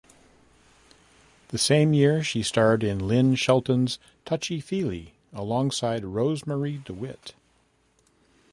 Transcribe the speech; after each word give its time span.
The 1.49 1.59
same 1.59 1.93
year 1.93 2.23
she 2.23 2.41
starred 2.41 2.83
in 2.83 3.07
Lynn 3.07 3.35
Shelton's 3.35 3.99
"Touchy 4.25 4.59
Feely" 4.59 5.13
alongside 5.31 6.01
Rosemarie 6.03 6.83
DeWitt. 6.83 7.35